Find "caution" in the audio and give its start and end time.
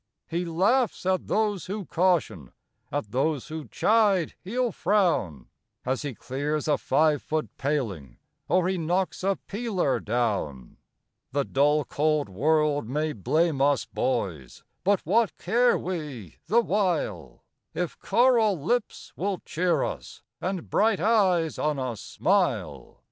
1.85-2.53